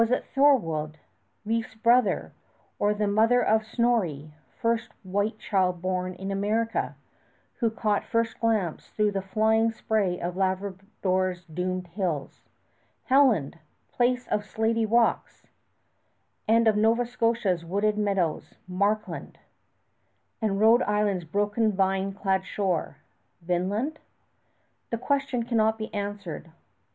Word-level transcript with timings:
Was 0.01 0.09
it 0.09 0.25
Thorwald, 0.33 0.97
Leif's 1.45 1.75
brother, 1.75 2.33
or 2.79 2.91
the 2.95 3.05
mother 3.05 3.39
of 3.43 3.63
Snorri, 3.63 4.33
first 4.59 4.89
white 5.03 5.37
child 5.37 5.79
born 5.79 6.15
in 6.15 6.31
America, 6.31 6.95
who 7.57 7.69
caught 7.69 8.03
first 8.05 8.39
glimpse 8.39 8.89
through 8.89 9.11
the 9.11 9.21
flying 9.21 9.71
spray 9.71 10.19
of 10.19 10.35
Labrador's 10.35 11.45
domed 11.45 11.85
hills, 11.85 12.41
"Helluland, 13.11 13.59
place 13.91 14.27
of 14.29 14.41
slaty 14.43 14.87
rocks"; 14.91 15.45
and 16.47 16.67
of 16.67 16.75
Nova 16.75 17.05
Scotia's 17.05 17.63
wooded 17.63 17.95
meadows, 17.95 18.55
"Markland"; 18.67 19.37
and 20.41 20.59
Rhode 20.59 20.81
Island's 20.81 21.25
broken 21.25 21.71
vine 21.73 22.11
clad 22.13 22.43
shore, 22.43 22.97
"Vinland"? 23.43 23.99
The 24.89 24.97
question 24.97 25.43
cannot 25.43 25.77
be 25.77 25.93
answered. 25.93 26.49